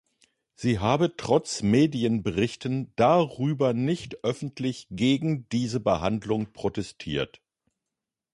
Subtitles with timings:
[0.55, 7.39] Sie habe trotz Medienberichten darüber nicht öffentlich gegen diese Behandlung protestiert.